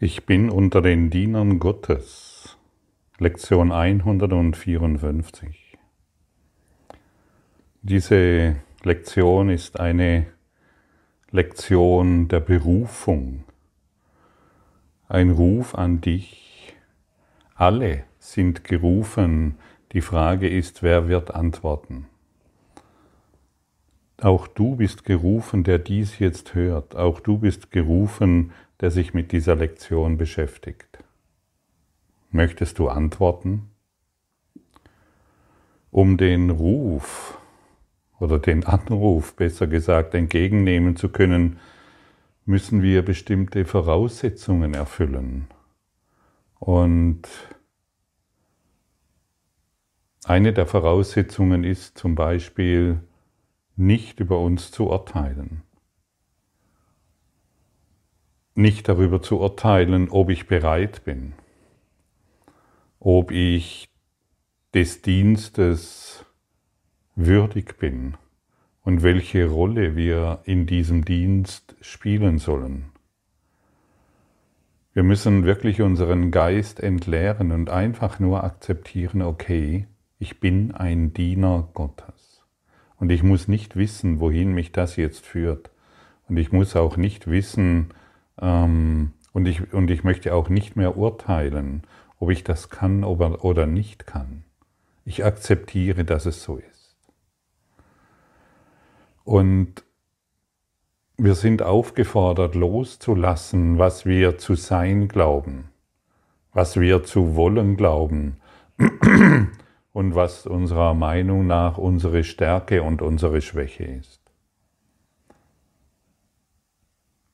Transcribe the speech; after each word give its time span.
Ich 0.00 0.26
bin 0.26 0.48
unter 0.48 0.80
den 0.80 1.10
Dienern 1.10 1.58
Gottes. 1.58 2.56
Lektion 3.18 3.72
154. 3.72 5.76
Diese 7.82 8.54
Lektion 8.84 9.50
ist 9.50 9.80
eine 9.80 10.26
Lektion 11.32 12.28
der 12.28 12.38
Berufung. 12.38 13.42
Ein 15.08 15.30
Ruf 15.30 15.74
an 15.74 16.00
dich. 16.00 16.76
Alle 17.56 18.04
sind 18.20 18.62
gerufen. 18.62 19.56
Die 19.90 20.00
Frage 20.00 20.48
ist, 20.48 20.84
wer 20.84 21.08
wird 21.08 21.34
antworten? 21.34 22.06
Auch 24.20 24.46
du 24.46 24.76
bist 24.76 25.04
gerufen, 25.04 25.64
der 25.64 25.80
dies 25.80 26.20
jetzt 26.20 26.54
hört. 26.54 26.94
Auch 26.94 27.18
du 27.18 27.38
bist 27.38 27.72
gerufen, 27.72 28.52
der 28.80 28.90
sich 28.90 29.14
mit 29.14 29.32
dieser 29.32 29.56
Lektion 29.56 30.16
beschäftigt. 30.16 30.98
Möchtest 32.30 32.78
du 32.78 32.88
antworten? 32.88 33.70
Um 35.90 36.16
den 36.16 36.50
Ruf 36.50 37.38
oder 38.20 38.38
den 38.38 38.64
Anruf, 38.64 39.34
besser 39.34 39.66
gesagt, 39.66 40.14
entgegennehmen 40.14 40.96
zu 40.96 41.08
können, 41.08 41.58
müssen 42.44 42.82
wir 42.82 43.04
bestimmte 43.04 43.64
Voraussetzungen 43.64 44.74
erfüllen. 44.74 45.48
Und 46.58 47.22
eine 50.24 50.52
der 50.52 50.66
Voraussetzungen 50.66 51.64
ist 51.64 51.96
zum 51.96 52.14
Beispiel, 52.14 53.00
nicht 53.76 54.20
über 54.20 54.40
uns 54.40 54.72
zu 54.72 54.88
urteilen 54.88 55.62
nicht 58.58 58.88
darüber 58.88 59.22
zu 59.22 59.40
urteilen, 59.40 60.08
ob 60.10 60.30
ich 60.30 60.46
bereit 60.46 61.04
bin, 61.04 61.32
ob 62.98 63.30
ich 63.30 63.88
des 64.74 65.00
Dienstes 65.00 66.26
würdig 67.14 67.78
bin 67.78 68.16
und 68.82 69.02
welche 69.02 69.48
Rolle 69.48 69.96
wir 69.96 70.40
in 70.44 70.66
diesem 70.66 71.04
Dienst 71.04 71.76
spielen 71.80 72.38
sollen. 72.38 72.90
Wir 74.92 75.04
müssen 75.04 75.44
wirklich 75.44 75.80
unseren 75.80 76.32
Geist 76.32 76.80
entleeren 76.80 77.52
und 77.52 77.70
einfach 77.70 78.18
nur 78.18 78.42
akzeptieren, 78.42 79.22
okay, 79.22 79.86
ich 80.18 80.40
bin 80.40 80.72
ein 80.72 81.12
Diener 81.12 81.68
Gottes. 81.74 82.44
Und 82.96 83.12
ich 83.12 83.22
muss 83.22 83.46
nicht 83.46 83.76
wissen, 83.76 84.18
wohin 84.18 84.52
mich 84.52 84.72
das 84.72 84.96
jetzt 84.96 85.24
führt. 85.24 85.70
Und 86.28 86.36
ich 86.36 86.50
muss 86.50 86.74
auch 86.74 86.96
nicht 86.96 87.28
wissen, 87.28 87.94
ähm, 88.40 89.12
und, 89.32 89.46
ich, 89.46 89.72
und 89.72 89.90
ich 89.90 90.04
möchte 90.04 90.34
auch 90.34 90.48
nicht 90.48 90.76
mehr 90.76 90.96
urteilen, 90.96 91.82
ob 92.18 92.30
ich 92.30 92.44
das 92.44 92.70
kann 92.70 93.04
oder 93.04 93.66
nicht 93.66 94.06
kann. 94.06 94.44
Ich 95.04 95.24
akzeptiere, 95.24 96.04
dass 96.04 96.26
es 96.26 96.42
so 96.42 96.56
ist. 96.56 96.96
Und 99.24 99.84
wir 101.16 101.34
sind 101.34 101.62
aufgefordert, 101.62 102.54
loszulassen, 102.54 103.78
was 103.78 104.06
wir 104.06 104.38
zu 104.38 104.54
sein 104.54 105.08
glauben, 105.08 105.68
was 106.52 106.78
wir 106.78 107.04
zu 107.04 107.34
wollen 107.34 107.76
glauben 107.76 108.36
und 109.92 110.14
was 110.14 110.46
unserer 110.46 110.94
Meinung 110.94 111.46
nach 111.46 111.76
unsere 111.76 112.24
Stärke 112.24 112.82
und 112.82 113.02
unsere 113.02 113.40
Schwäche 113.40 113.84
ist. 113.84 114.27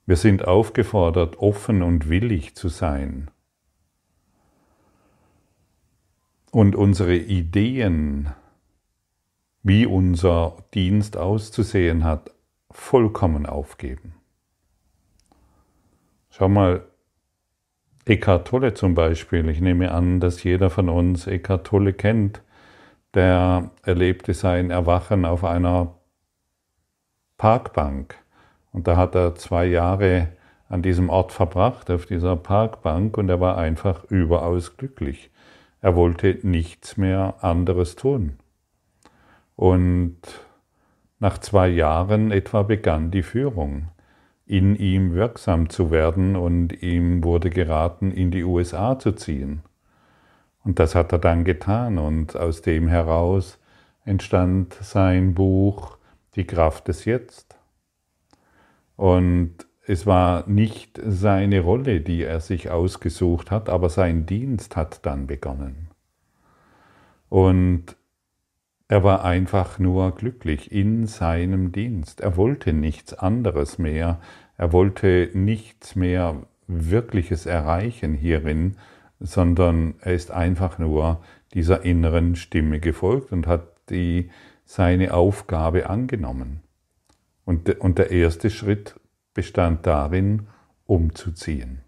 Wir 0.07 0.17
sind 0.17 0.47
aufgefordert, 0.47 1.39
offen 1.39 1.83
und 1.83 2.09
willig 2.09 2.55
zu 2.55 2.69
sein. 2.69 3.31
Und 6.51 6.77
unsere 6.77 7.17
Ideen, 7.17 8.33
wie 9.63 9.87
unser 9.87 10.57
Dienst 10.75 11.17
auszusehen 11.17 12.05
hat, 12.05 12.31
vollkommen 12.71 13.47
aufgeben. 13.47 14.15
Schau 16.31 16.49
mal, 16.49 16.85
Eckhart 18.05 18.49
Tolle 18.49 18.75
zum 18.75 18.95
Beispiel, 18.95 19.49
ich 19.49 19.61
nehme 19.61 19.91
an, 19.93 20.21
dass 20.21 20.43
jeder 20.43 20.69
von 20.69 20.91
uns 20.91 21.27
Eckhart 21.27 21.67
Tolle 21.67 21.95
kennt, 21.95 22.43
der 23.15 23.71
erlebte 23.83 24.35
sein 24.35 24.71
Erwachen 24.71 25.25
auf 25.25 25.45
einer 25.45 25.95
Parkbank 27.39 28.24
und 28.75 28.89
da 28.89 28.97
hat 28.97 29.15
er 29.15 29.37
zwei 29.37 29.67
Jahre 29.67 30.29
an 30.69 30.83
diesem 30.83 31.09
Ort 31.09 31.31
verbracht, 31.31 31.91
auf 31.93 32.07
dieser 32.07 32.35
Parkbank, 32.35 33.17
und 33.17 33.29
er 33.29 33.41
war 33.41 33.57
einfach 33.57 34.05
überaus 34.11 34.77
glücklich. 34.77 35.31
Er 35.81 35.95
wollte 35.95 36.41
nichts 36.43 36.97
mehr 36.97 37.37
anderes 37.41 37.95
tun. 37.95 38.35
Und 39.55 40.19
nach 41.21 41.39
zwei 41.39 41.69
Jahren 41.69 42.33
etwa 42.33 42.65
begann 42.65 43.13
die 43.13 43.23
Führung, 43.23 43.91
in 44.45 44.75
ihm 44.75 45.15
wirksam 45.15 45.71
zu 45.71 45.93
werden 45.93 46.35
und 46.35 46.83
ihm 46.83 47.23
wurde 47.23 47.51
geraten, 47.51 48.11
in 48.11 48.33
die 48.33 48.43
USA 48.43 48.99
zu 48.99 49.13
ziehen. 49.13 49.63
Und 50.65 50.81
das 50.81 50.97
hat 50.97 51.13
er 51.13 51.19
dann 51.19 51.45
getan 51.45 51.99
und 51.99 52.37
aus 52.37 52.61
dem 52.61 52.89
heraus 52.89 53.61
entstand 54.05 54.75
sein 54.75 55.35
Buch 55.35 55.97
Die 56.35 56.45
Kraft 56.45 56.89
des 56.89 57.05
Jetzt. 57.05 57.54
Und 58.97 59.67
es 59.87 60.07
war 60.07 60.49
nicht 60.49 61.01
seine 61.05 61.61
Rolle, 61.61 62.01
die 62.01 62.23
er 62.23 62.41
sich 62.41 62.71
ausgesucht 62.71 63.51
hat, 63.51 63.69
aber 63.69 63.91
sein 63.91 64.27
Dienst 64.27 64.77
hat 64.77 65.05
dann 65.05 65.27
begonnen. 65.27 65.91
Und 67.29 67.97
er 68.89 69.03
war 69.03 69.25
einfach 69.25 69.79
nur 69.79 70.15
glücklich 70.15 70.71
in 70.71 71.07
seinem 71.07 71.73
Dienst. 71.73 72.21
Er 72.21 72.37
wollte 72.37 72.73
nichts 72.73 73.15
anderes 73.15 73.79
mehr. 73.79 74.21
Er 74.57 74.73
wollte 74.73 75.31
nichts 75.35 75.97
mehr 75.97 76.43
Wirkliches 76.67 77.47
erreichen 77.47 78.15
hierin, 78.15 78.77
sondern 79.21 79.95
er 80.01 80.15
ist 80.15 80.31
einfach 80.31 80.79
nur 80.79 81.23
dieser 81.55 81.83
inneren 81.83 82.37
Stimme 82.37 82.81
gefolgt 82.81 83.33
und 83.33 83.47
hat 83.47 83.69
die, 83.91 84.31
seine 84.65 85.13
Aufgabe 85.13 85.91
angenommen. 85.91 86.64
Und, 87.45 87.81
und 87.81 87.99
der 87.99 88.11
erste 88.11 88.51
Schritt 88.51 88.99
bestand 89.35 89.87
darin, 89.87 90.47
umzuziehen. 90.87 91.85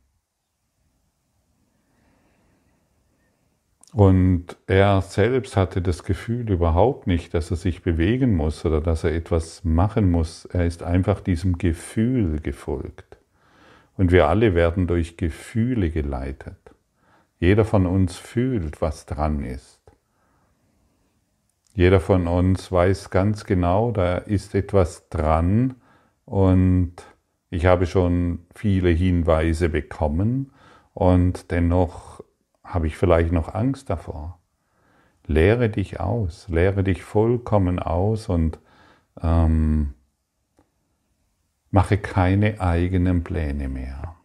Und 3.93 4.59
er 4.67 5.01
selbst 5.01 5.57
hatte 5.57 5.81
das 5.81 6.05
Gefühl 6.05 6.51
überhaupt 6.51 7.07
nicht, 7.07 7.33
dass 7.33 7.51
er 7.51 7.57
sich 7.57 7.83
bewegen 7.83 8.37
muss 8.37 8.67
oder 8.67 8.83
dass 8.83 9.05
er 9.05 9.15
etwas 9.15 9.65
machen 9.65 10.11
muss. 10.11 10.45
Er 10.45 10.67
ist 10.67 10.83
einfach 10.83 11.21
diesem 11.21 11.57
Gefühl 11.57 12.41
gefolgt. 12.41 13.17
Und 13.97 14.13
wir 14.13 14.29
alle 14.29 14.55
werden 14.55 14.87
durch 14.87 15.17
Gefühle 15.17 15.91
geleitet. 15.91 16.59
Jeder 17.39 17.65
von 17.65 17.87
uns 17.87 18.19
fühlt, 18.19 18.83
was 18.83 19.07
dran 19.07 19.43
ist. 19.43 19.76
Jeder 21.77 22.01
von 22.01 22.27
uns 22.27 22.73
weiß 22.73 23.11
ganz 23.11 23.45
genau, 23.45 23.91
da 23.91 24.17
ist 24.17 24.55
etwas 24.55 25.11
dran 25.11 25.75
und 26.25 26.95
ich 27.51 27.67
habe 27.67 27.85
schon 27.85 28.47
viele 28.55 28.89
Hinweise 28.89 29.69
bekommen 29.69 30.53
und 30.95 31.51
dennoch 31.51 32.25
habe 32.65 32.87
ich 32.87 32.97
vielleicht 32.97 33.31
noch 33.31 33.55
Angst 33.55 33.91
davor. 33.91 34.39
Lehre 35.27 35.69
dich 35.69 36.01
aus, 36.01 36.49
lehre 36.49 36.83
dich 36.83 37.03
vollkommen 37.03 37.79
aus 37.79 38.31
und 38.31 38.59
ähm, 39.21 39.93
mache 41.71 41.99
keine 41.99 42.59
eigenen 42.59 43.23
Pläne 43.23 43.69
mehr. 43.69 44.17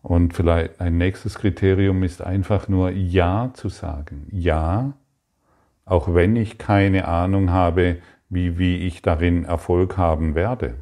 Und 0.00 0.32
vielleicht 0.32 0.80
ein 0.80 0.96
nächstes 0.96 1.34
Kriterium 1.34 2.04
ist 2.04 2.22
einfach 2.22 2.68
nur 2.68 2.90
Ja 2.90 3.50
zu 3.52 3.68
sagen. 3.68 4.28
Ja, 4.30 4.92
auch 5.86 6.14
wenn 6.14 6.36
ich 6.36 6.58
keine 6.58 7.08
Ahnung 7.08 7.50
habe, 7.50 7.98
wie, 8.28 8.58
wie 8.58 8.76
ich 8.78 9.00
darin 9.00 9.44
Erfolg 9.44 9.96
haben 9.96 10.34
werde. 10.34 10.74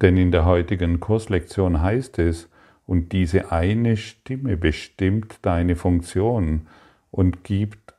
Denn 0.00 0.16
in 0.16 0.30
der 0.30 0.44
heutigen 0.44 1.00
Kurslektion 1.00 1.82
heißt 1.82 2.18
es, 2.18 2.48
und 2.86 3.10
diese 3.12 3.50
eine 3.50 3.96
Stimme 3.96 4.56
bestimmt 4.56 5.40
deine 5.42 5.74
Funktion 5.74 6.68
und 7.10 7.42
gibt 7.42 7.94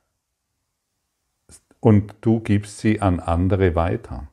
und 1.81 2.15
du 2.21 2.39
gibst 2.39 2.79
sie 2.79 3.01
an 3.01 3.19
andere 3.19 3.75
weiter. 3.75 4.29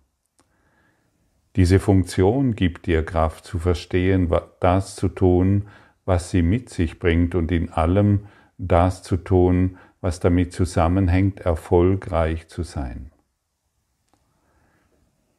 Diese 1.57 1.81
Funktion 1.81 2.55
gibt 2.55 2.87
dir 2.87 3.05
Kraft 3.05 3.45
zu 3.45 3.59
verstehen, 3.59 4.33
das 4.61 4.97
zu 4.97 5.09
tun, 5.09 5.67
was 6.05 6.31
sie 6.31 6.43
mit 6.43 6.69
sich 6.69 6.99
bringt 6.99 7.35
und 7.35 7.51
in 7.51 7.71
allem 7.71 8.27
das 8.59 9.03
zu 9.03 9.17
tun, 9.17 9.79
was 10.05 10.21
damit 10.21 10.53
zusammenhängt, 10.53 11.41
erfolgreich 11.41 12.47
zu 12.49 12.63
sein. 12.63 13.11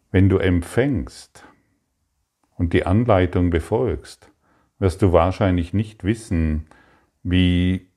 Wenn 0.09 0.27
du 0.27 0.39
empfängst 0.39 1.45
und 2.57 2.73
die 2.73 2.83
Anleitung 2.83 3.51
befolgst, 3.51 4.31
wirst 4.79 5.03
du 5.03 5.13
wahrscheinlich 5.13 5.75
nicht 5.75 6.03
wissen, 6.03 6.65
wie, 7.21 7.91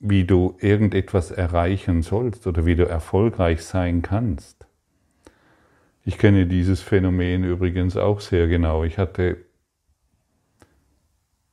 wie 0.00 0.24
du 0.24 0.56
irgendetwas 0.58 1.30
erreichen 1.30 2.02
sollst 2.02 2.48
oder 2.48 2.66
wie 2.66 2.74
du 2.74 2.88
erfolgreich 2.88 3.62
sein 3.62 4.02
kannst. 4.02 4.66
Ich 6.04 6.18
kenne 6.18 6.48
dieses 6.48 6.80
Phänomen 6.80 7.44
übrigens 7.44 7.96
auch 7.96 8.20
sehr 8.20 8.48
genau. 8.48 8.82
Ich 8.82 8.98
hatte 8.98 9.36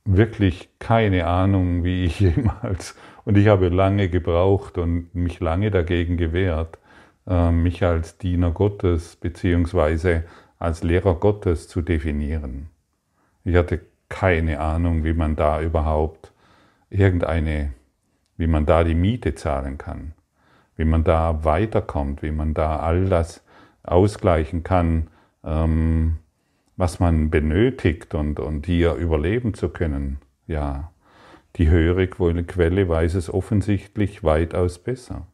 wirklich 0.04 0.68
keine 0.78 1.26
Ahnung, 1.26 1.84
wie 1.84 2.04
ich 2.04 2.20
jemals, 2.20 2.96
und 3.24 3.38
ich 3.38 3.48
habe 3.48 3.68
lange 3.68 4.08
gebraucht 4.08 4.78
und 4.78 5.14
mich 5.14 5.40
lange 5.40 5.70
dagegen 5.70 6.16
gewehrt, 6.16 6.78
äh, 7.26 7.50
mich 7.50 7.84
als 7.84 8.18
Diener 8.18 8.50
Gottes 8.50 9.16
beziehungsweise 9.16 10.24
als 10.58 10.82
Lehrer 10.82 11.14
Gottes 11.14 11.68
zu 11.68 11.82
definieren. 11.82 12.68
Ich 13.44 13.56
hatte 13.56 13.80
keine 14.08 14.60
Ahnung, 14.60 15.04
wie 15.04 15.14
man 15.14 15.36
da 15.36 15.60
überhaupt 15.60 16.32
irgendeine, 16.90 17.72
wie 18.36 18.46
man 18.46 18.66
da 18.66 18.84
die 18.84 18.94
Miete 18.94 19.34
zahlen 19.34 19.78
kann, 19.78 20.12
wie 20.76 20.84
man 20.84 21.02
da 21.04 21.44
weiterkommt, 21.44 22.22
wie 22.22 22.30
man 22.30 22.54
da 22.54 22.78
all 22.80 23.06
das 23.06 23.42
ausgleichen 23.82 24.62
kann, 24.62 25.08
ähm, 25.44 26.18
was 26.76 27.00
man 27.00 27.30
benötigt 27.30 28.14
und, 28.14 28.40
und 28.40 28.66
hier 28.66 28.94
überleben 28.94 29.54
zu 29.54 29.68
können. 29.68 30.18
Ja, 30.46 30.92
die 31.56 31.68
höhere 31.68 32.06
Quelle 32.06 32.88
weiß 32.88 33.14
es 33.14 33.32
offensichtlich 33.32 34.24
weitaus 34.24 34.78
besser. 34.78 35.26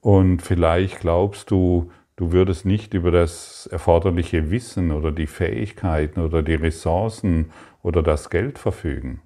Und 0.00 0.42
vielleicht 0.42 1.00
glaubst 1.00 1.50
du, 1.50 1.90
du 2.16 2.32
würdest 2.32 2.66
nicht 2.66 2.94
über 2.94 3.10
das 3.10 3.66
erforderliche 3.66 4.50
Wissen 4.50 4.90
oder 4.90 5.12
die 5.12 5.26
Fähigkeiten 5.26 6.20
oder 6.20 6.42
die 6.42 6.54
Ressourcen 6.54 7.50
oder 7.82 8.02
das 8.02 8.30
Geld 8.30 8.58
verfügen. 8.58 9.20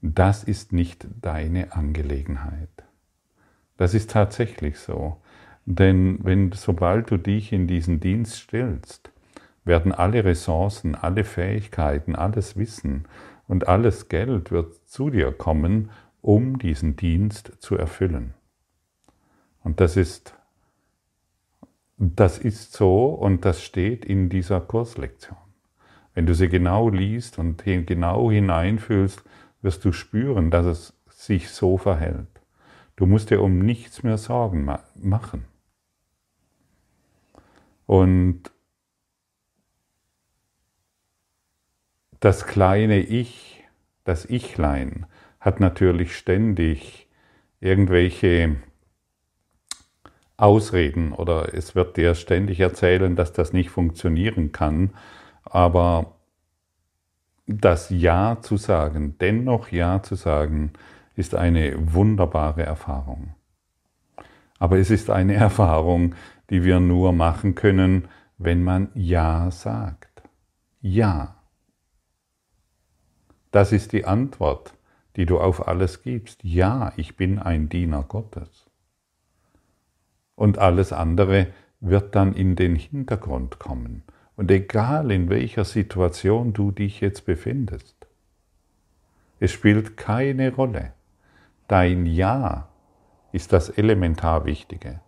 Das 0.00 0.44
ist 0.44 0.72
nicht 0.72 1.06
deine 1.20 1.72
Angelegenheit. 1.72 2.68
Das 3.76 3.94
ist 3.94 4.10
tatsächlich 4.10 4.78
so. 4.78 5.16
Denn 5.64 6.20
wenn, 6.22 6.52
sobald 6.52 7.10
du 7.10 7.16
dich 7.16 7.52
in 7.52 7.66
diesen 7.66 8.00
Dienst 8.00 8.36
stellst, 8.36 9.12
werden 9.68 9.92
alle 9.92 10.24
Ressourcen, 10.24 10.96
alle 10.96 11.22
Fähigkeiten, 11.22 12.16
alles 12.16 12.56
Wissen 12.56 13.06
und 13.46 13.68
alles 13.68 14.08
Geld 14.08 14.50
wird 14.50 14.74
zu 14.88 15.10
dir 15.10 15.30
kommen, 15.30 15.90
um 16.20 16.58
diesen 16.58 16.96
Dienst 16.96 17.52
zu 17.60 17.76
erfüllen. 17.76 18.34
Und 19.62 19.80
das 19.80 19.96
ist, 19.96 20.34
das 21.96 22.38
ist 22.38 22.72
so 22.72 23.06
und 23.06 23.44
das 23.44 23.62
steht 23.62 24.04
in 24.04 24.28
dieser 24.28 24.60
Kurslektion. 24.60 25.38
Wenn 26.14 26.26
du 26.26 26.34
sie 26.34 26.48
genau 26.48 26.88
liest 26.88 27.38
und 27.38 27.62
genau 27.64 28.30
hineinfühlst, 28.30 29.22
wirst 29.62 29.84
du 29.84 29.92
spüren, 29.92 30.50
dass 30.50 30.66
es 30.66 30.94
sich 31.08 31.50
so 31.50 31.78
verhält. 31.78 32.28
Du 32.96 33.06
musst 33.06 33.30
dir 33.30 33.40
um 33.40 33.60
nichts 33.60 34.02
mehr 34.02 34.18
Sorgen 34.18 34.68
machen. 34.96 35.44
Und 37.86 38.50
das 42.20 42.46
kleine 42.46 43.00
Ich, 43.00 43.64
das 44.04 44.28
Ichlein, 44.28 45.06
hat 45.40 45.60
natürlich 45.60 46.16
ständig 46.16 47.08
irgendwelche 47.60 48.56
Ausreden 50.36 51.12
oder 51.12 51.52
es 51.52 51.74
wird 51.74 51.96
dir 51.96 52.14
ständig 52.14 52.60
erzählen, 52.60 53.16
dass 53.16 53.32
das 53.32 53.52
nicht 53.52 53.70
funktionieren 53.70 54.52
kann, 54.52 54.90
aber 55.44 56.14
das 57.46 57.90
Ja 57.90 58.38
zu 58.40 58.56
sagen, 58.56 59.16
dennoch 59.20 59.68
Ja 59.70 60.02
zu 60.02 60.14
sagen, 60.14 60.72
ist 61.16 61.34
eine 61.34 61.74
wunderbare 61.92 62.62
Erfahrung. 62.62 63.34
Aber 64.58 64.78
es 64.78 64.90
ist 64.90 65.10
eine 65.10 65.34
Erfahrung, 65.48 66.14
die 66.50 66.62
wir 66.62 66.78
nur 66.78 67.12
machen 67.12 67.54
können, 67.54 68.08
wenn 68.38 68.62
man 68.62 68.90
Ja 68.94 69.50
sagt. 69.50 70.22
Ja. 70.80 71.37
Das 73.50 73.72
ist 73.72 73.92
die 73.92 74.04
Antwort, 74.04 74.74
die 75.16 75.26
du 75.26 75.40
auf 75.40 75.66
alles 75.66 76.02
gibst. 76.02 76.44
Ja, 76.44 76.92
ich 76.96 77.16
bin 77.16 77.38
ein 77.38 77.68
Diener 77.68 78.02
Gottes. 78.02 78.66
Und 80.34 80.58
alles 80.58 80.92
andere 80.92 81.48
wird 81.80 82.14
dann 82.14 82.34
in 82.34 82.56
den 82.56 82.76
Hintergrund 82.76 83.58
kommen. 83.58 84.02
Und 84.36 84.50
egal 84.50 85.10
in 85.10 85.28
welcher 85.28 85.64
Situation 85.64 86.52
du 86.52 86.70
dich 86.70 87.00
jetzt 87.00 87.26
befindest, 87.26 88.06
es 89.40 89.52
spielt 89.52 89.96
keine 89.96 90.54
Rolle. 90.54 90.92
Dein 91.66 92.06
Ja 92.06 92.68
ist 93.32 93.52
das 93.52 93.68
elementar 93.68 94.44
Wichtige. 94.44 95.00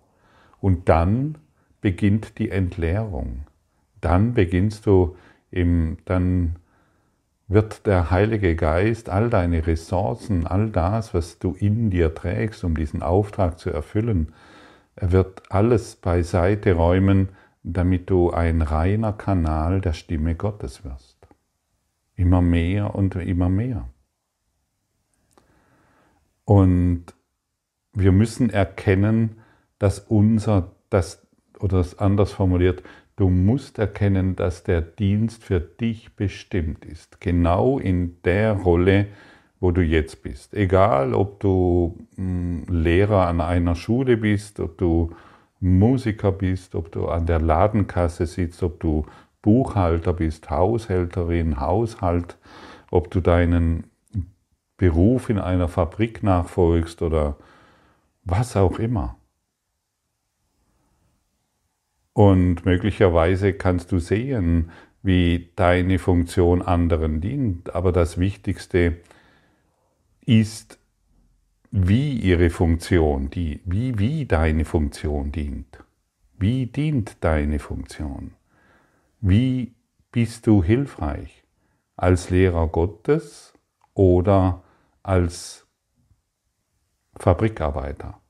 Und 0.60 0.88
dann 0.88 1.38
beginnt 1.80 2.38
die 2.38 2.50
Entleerung. 2.50 3.46
Dann 4.00 4.34
beginnst 4.34 4.86
du 4.86 5.16
im, 5.50 5.98
dann 6.04 6.56
wird 7.50 7.86
der 7.86 8.12
Heilige 8.12 8.54
Geist 8.54 9.08
all 9.08 9.28
deine 9.28 9.66
Ressourcen, 9.66 10.46
all 10.46 10.70
das, 10.70 11.12
was 11.14 11.40
du 11.40 11.52
in 11.58 11.90
dir 11.90 12.14
trägst, 12.14 12.62
um 12.62 12.76
diesen 12.76 13.02
Auftrag 13.02 13.58
zu 13.58 13.70
erfüllen, 13.70 14.32
er 14.94 15.10
wird 15.10 15.42
alles 15.50 15.96
beiseite 15.96 16.74
räumen, 16.74 17.30
damit 17.64 18.08
du 18.08 18.30
ein 18.30 18.62
reiner 18.62 19.12
Kanal 19.12 19.80
der 19.80 19.94
Stimme 19.94 20.36
Gottes 20.36 20.84
wirst. 20.84 21.18
Immer 22.14 22.40
mehr 22.40 22.94
und 22.94 23.16
immer 23.16 23.48
mehr. 23.48 23.88
Und 26.44 27.06
wir 27.92 28.12
müssen 28.12 28.50
erkennen, 28.50 29.40
dass 29.80 29.98
unser, 29.98 30.70
das, 30.88 31.26
oder 31.58 31.84
anders 31.98 32.30
formuliert, 32.30 32.84
du 33.20 33.28
musst 33.28 33.78
erkennen, 33.78 34.34
dass 34.34 34.62
der 34.62 34.80
Dienst 34.80 35.44
für 35.44 35.60
dich 35.60 36.16
bestimmt 36.16 36.86
ist. 36.86 37.20
Genau 37.20 37.78
in 37.78 38.16
der 38.22 38.54
Rolle, 38.54 39.08
wo 39.60 39.72
du 39.72 39.82
jetzt 39.82 40.22
bist. 40.22 40.54
Egal, 40.54 41.12
ob 41.12 41.38
du 41.40 41.98
hm, 42.16 42.64
Lehrer 42.66 43.26
an 43.26 43.42
einer 43.42 43.74
Schule 43.74 44.16
bist, 44.16 44.58
ob 44.58 44.78
du 44.78 45.10
Musiker 45.60 46.32
bist, 46.32 46.74
ob 46.74 46.90
du 46.92 47.08
an 47.08 47.26
der 47.26 47.40
Ladenkasse 47.40 48.24
sitzt, 48.24 48.62
ob 48.62 48.80
du 48.80 49.04
Buchhalter 49.42 50.14
bist, 50.14 50.48
Haushälterin, 50.48 51.60
Haushalt, 51.60 52.38
ob 52.90 53.10
du 53.10 53.20
deinen 53.20 53.84
Beruf 54.78 55.28
in 55.28 55.38
einer 55.38 55.68
Fabrik 55.68 56.22
nachfolgst 56.22 57.02
oder 57.02 57.36
was 58.24 58.56
auch 58.56 58.78
immer. 58.78 59.19
Und 62.12 62.64
möglicherweise 62.64 63.52
kannst 63.52 63.92
du 63.92 63.98
sehen, 63.98 64.70
wie 65.02 65.50
deine 65.56 65.98
Funktion 65.98 66.62
anderen 66.62 67.20
dient. 67.20 67.74
Aber 67.74 67.92
das 67.92 68.18
Wichtigste 68.18 68.98
ist, 70.26 70.78
wie 71.70 72.18
ihre 72.18 72.50
Funktion, 72.50 73.30
die, 73.30 73.60
wie, 73.64 73.98
wie 73.98 74.26
deine 74.26 74.64
Funktion 74.64 75.30
dient. 75.30 75.82
Wie 76.38 76.66
dient 76.66 77.22
deine 77.22 77.58
Funktion? 77.58 78.32
Wie 79.20 79.74
bist 80.10 80.46
du 80.46 80.64
hilfreich? 80.64 81.44
Als 81.96 82.30
Lehrer 82.30 82.66
Gottes 82.66 83.52
oder 83.94 84.62
als 85.02 85.66
Fabrikarbeiter 87.16 88.20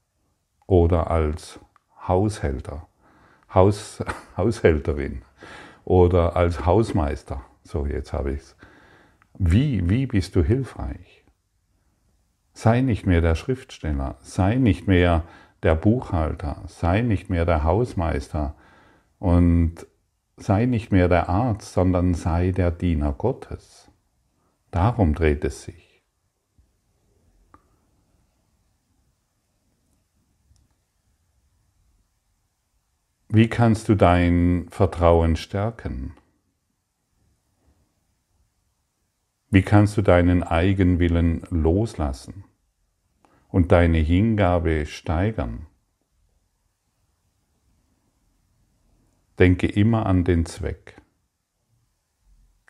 oder 0.67 1.11
als 1.11 1.61
Haushälter? 2.07 2.90
Haus, 3.55 4.03
Haushälterin 4.37 5.23
oder 5.85 6.37
als 6.37 6.67
Hausmeister. 6.67 7.43
So, 7.65 7.87
jetzt 7.87 8.13
habe 8.13 8.33
ich 8.33 8.41
es. 8.41 8.57
Wie, 9.39 9.89
wie 9.89 10.07
bist 10.07 10.37
du 10.37 10.43
hilfreich? 10.43 11.25
Sei 12.53 12.81
nicht 12.81 13.07
mehr 13.07 13.21
der 13.21 13.37
Schriftsteller, 13.37 14.17
sei 14.23 14.57
nicht 14.57 14.87
mehr 14.87 15.23
der 15.63 15.75
Buchhalter, 15.75 16.63
sei 16.67 17.01
nicht 17.03 17.31
mehr 17.31 17.45
der 17.45 17.65
Hausmeister 17.65 18.55
und 19.19 19.87
sei 20.37 20.67
nicht 20.67 20.91
mehr 20.91 21.09
der 21.09 21.29
Arzt, 21.29 21.73
sondern 21.73 22.15
sei 22.15 22.51
der 22.51 22.71
Diener 22.71 23.13
Gottes. 23.13 23.91
Darum 24.71 25.15
dreht 25.15 25.45
es 25.45 25.63
sich. 25.63 25.90
Wie 33.33 33.47
kannst 33.47 33.89
du 33.89 33.95
dein 33.95 34.67
Vertrauen 34.71 35.37
stärken? 35.37 36.15
Wie 39.51 39.63
kannst 39.63 39.97
du 39.97 40.03
deinen 40.03 40.43
Eigenwillen 40.43 41.43
loslassen 41.49 42.43
und 43.49 43.71
deine 43.71 43.99
Hingabe 43.99 44.85
steigern? 44.85 45.67
Denke 49.39 49.69
immer 49.69 50.07
an 50.07 50.25
den 50.25 50.45
Zweck. 50.45 51.01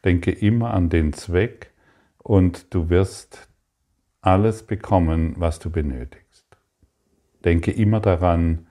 Denke 0.04 0.30
immer 0.30 0.74
an 0.74 0.90
den 0.90 1.14
Zweck 1.14 1.72
und 2.18 2.74
du 2.74 2.90
wirst 2.90 3.48
alles 4.20 4.66
bekommen, 4.66 5.36
was 5.38 5.58
du 5.58 5.70
benötigst. 5.70 6.58
Denke 7.46 7.70
immer 7.70 8.00
daran, 8.00 8.66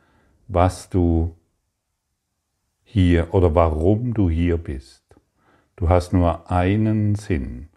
was 0.48 0.92
du 0.92 1.36
hier 2.92 3.36
oder 3.36 3.54
warum 3.54 4.16
du 4.16 4.32
hier 4.32 4.58
bist. 4.58 5.04
Du 5.76 5.90
hast 5.90 6.12
nur 6.12 6.50
einen 6.50 7.14
Sinn 7.14 7.70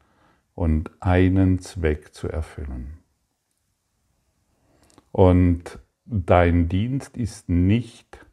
und 0.55 0.91
einen 1.01 1.59
Zweck 1.59 2.15
zu 2.15 2.29
erfüllen. 2.29 2.99
Und 5.11 5.79
dein 6.07 6.71
Dienst 6.71 7.19
ist 7.19 7.51
nicht 7.51 8.25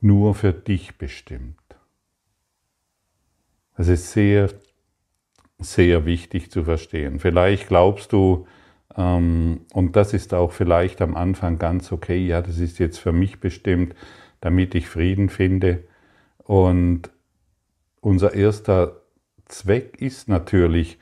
nur 0.00 0.34
für 0.34 0.54
dich 0.54 0.96
bestimmt. 0.96 1.58
Es 3.76 3.88
ist 3.88 4.12
sehr, 4.12 4.48
sehr 5.58 6.06
wichtig 6.06 6.50
zu 6.50 6.64
verstehen. 6.64 7.18
Vielleicht 7.20 7.68
glaubst 7.68 8.12
du, 8.12 8.46
ähm, 8.96 9.66
und 9.74 9.96
das 9.96 10.14
ist 10.14 10.32
auch 10.32 10.52
vielleicht 10.52 11.02
am 11.02 11.14
Anfang 11.14 11.58
ganz 11.58 11.92
okay, 11.92 12.26
ja, 12.26 12.40
das 12.40 12.58
ist 12.58 12.78
jetzt 12.78 12.98
für 12.98 13.12
mich 13.12 13.38
bestimmt, 13.38 13.94
damit 14.40 14.74
ich 14.74 14.88
Frieden 14.88 15.28
finde. 15.28 15.84
Und 16.38 17.10
unser 18.00 18.34
erster 18.34 19.00
Zweck 19.46 20.00
ist 20.00 20.28
natürlich 20.28 20.98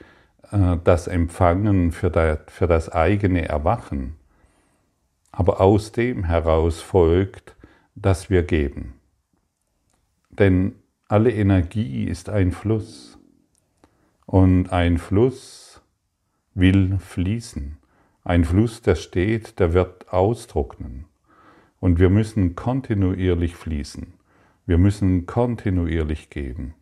äh, 0.50 0.76
das 0.82 1.06
Empfangen 1.06 1.92
für 1.92 2.10
das 2.10 2.88
eigene 2.90 3.48
Erwachen. 3.48 4.16
Aber 5.30 5.60
aus 5.60 5.92
dem 5.92 6.24
heraus 6.24 6.80
folgt, 6.80 7.54
dass 7.94 8.30
wir 8.30 8.42
geben. 8.42 8.94
Denn 10.30 10.74
alle 11.08 11.32
Energie 11.32 12.04
ist 12.04 12.28
ein 12.28 12.52
Fluss 12.52 13.18
und 14.26 14.72
ein 14.72 14.98
Fluss 14.98 15.80
will 16.54 16.98
fließen. 16.98 17.78
Ein 18.24 18.44
Fluss, 18.44 18.82
der 18.82 18.94
steht, 18.94 19.58
der 19.58 19.72
wird 19.72 20.12
austrocknen. 20.12 21.06
Und 21.80 21.98
wir 21.98 22.10
müssen 22.10 22.54
kontinuierlich 22.54 23.54
fließen. 23.56 24.14
Wir 24.66 24.78
müssen 24.78 25.26
kontinuierlich 25.26 26.30
geben. 26.30 26.74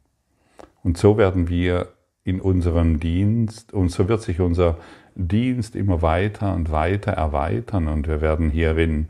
Und 0.82 0.98
so 0.98 1.18
werden 1.18 1.48
wir 1.48 1.92
in 2.24 2.40
unserem 2.40 2.98
Dienst, 2.98 3.72
und 3.72 3.90
so 3.90 4.08
wird 4.08 4.22
sich 4.22 4.40
unser 4.40 4.78
Dienst 5.14 5.76
immer 5.76 6.02
weiter 6.02 6.54
und 6.54 6.70
weiter 6.70 7.12
erweitern 7.12 7.88
und 7.88 8.08
wir 8.08 8.20
werden 8.20 8.50
hierin 8.50 9.08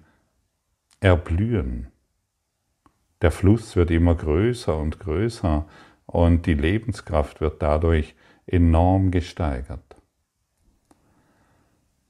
erblühen. 1.01 1.89
Der 3.23 3.31
Fluss 3.31 3.75
wird 3.77 3.91
immer 3.91 4.15
größer 4.15 4.77
und 4.77 5.01
größer 5.01 5.67
und 6.07 6.47
die 6.47 6.55
Lebenskraft 6.55 7.41
wird 7.41 7.63
dadurch 7.63 8.15
enorm 8.47 9.11
gesteigert. 9.11 9.86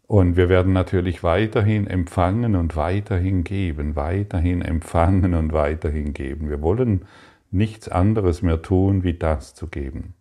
Und 0.07 0.37
wir 0.37 0.49
werden 0.49 0.73
natürlich 0.73 1.25
weiterhin 1.25 1.87
empfangen 1.89 2.55
und 2.55 2.77
weiterhin 2.77 3.43
geben, 3.43 3.97
weiterhin 3.97 4.63
empfangen 4.63 5.35
und 5.35 5.53
weiterhin 5.53 6.13
geben. 6.13 6.49
Wir 6.49 6.63
wollen 6.63 7.07
nichts 7.51 7.89
anderes 7.89 8.43
mehr 8.43 8.63
tun, 8.63 9.03
wie 9.03 9.15
das 9.15 9.55
zu 9.55 9.67
geben, 9.67 10.15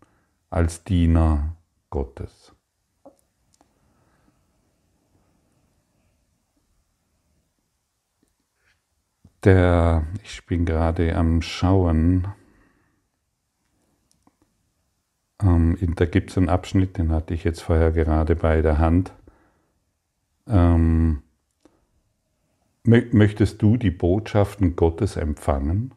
als 0.49 0.83
Diener 0.83 1.55
Gottes. 1.91 2.53
Der, 9.43 10.07
ich 10.23 10.43
bin 10.47 10.65
gerade 10.65 11.15
am 11.15 11.43
Schauen, 11.43 12.27
ähm, 15.43 15.77
da 15.95 16.05
gibt 16.05 16.31
es 16.31 16.37
einen 16.39 16.49
Abschnitt, 16.49 16.97
den 16.97 17.11
hatte 17.11 17.35
ich 17.35 17.43
jetzt 17.43 17.61
vorher 17.61 17.91
gerade 17.91 18.35
bei 18.35 18.63
der 18.63 18.79
Hand. 18.79 19.13
Ähm, 20.47 21.23
möchtest 22.83 23.61
du 23.61 23.77
die 23.77 23.91
Botschaften 23.91 24.75
Gottes 24.75 25.15
empfangen? 25.15 25.93